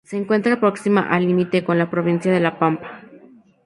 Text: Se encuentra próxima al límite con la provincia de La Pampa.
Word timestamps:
Se 0.09 0.17
encuentra 0.17 0.59
próxima 0.59 1.01
al 1.01 1.27
límite 1.27 1.63
con 1.63 1.77
la 1.77 1.91
provincia 1.91 2.31
de 2.33 2.39
La 2.39 2.57
Pampa. 2.57 3.03